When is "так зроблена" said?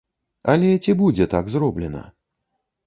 1.37-2.03